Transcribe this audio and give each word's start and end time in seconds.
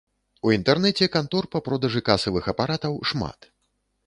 У 0.47 0.53
інтэрнэце 0.57 1.09
кантор 1.15 1.43
па 1.57 1.63
продажы 1.67 2.03
касавых 2.09 2.51
апаратаў 2.55 3.01
шмат. 3.13 3.39